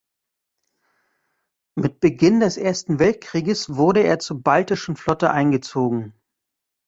Mit 1.75 1.99
Beginn 1.99 2.39
des 2.39 2.57
Ersten 2.57 2.97
Weltkrieges 2.97 3.75
wurde 3.75 4.01
er 4.03 4.17
zur 4.17 4.41
Baltischen 4.41 4.95
Flotte 4.95 5.29
eingezogen. 5.29 6.15